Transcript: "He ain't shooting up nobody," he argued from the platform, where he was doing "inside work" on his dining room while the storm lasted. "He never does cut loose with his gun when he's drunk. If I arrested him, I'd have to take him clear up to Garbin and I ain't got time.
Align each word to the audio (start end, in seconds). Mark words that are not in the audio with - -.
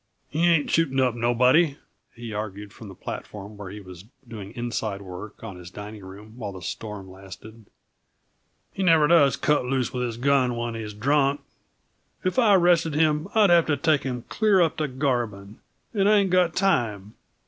"He 0.31 0.47
ain't 0.47 0.71
shooting 0.71 0.99
up 0.99 1.13
nobody," 1.13 1.77
he 2.15 2.33
argued 2.33 2.73
from 2.73 2.87
the 2.87 2.95
platform, 2.95 3.55
where 3.55 3.69
he 3.69 3.79
was 3.79 4.05
doing 4.27 4.51
"inside 4.55 4.99
work" 5.03 5.43
on 5.43 5.57
his 5.57 5.69
dining 5.69 6.03
room 6.03 6.33
while 6.37 6.51
the 6.53 6.61
storm 6.63 7.07
lasted. 7.11 7.67
"He 8.73 8.81
never 8.81 9.05
does 9.05 9.35
cut 9.37 9.63
loose 9.65 9.93
with 9.93 10.01
his 10.07 10.17
gun 10.17 10.57
when 10.57 10.73
he's 10.73 10.95
drunk. 10.95 11.41
If 12.23 12.39
I 12.39 12.55
arrested 12.55 12.95
him, 12.95 13.27
I'd 13.35 13.51
have 13.51 13.67
to 13.67 13.77
take 13.77 14.01
him 14.01 14.23
clear 14.27 14.59
up 14.59 14.77
to 14.77 14.87
Garbin 14.87 15.59
and 15.93 16.09
I 16.09 16.17
ain't 16.17 16.31
got 16.31 16.55
time. 16.55 17.13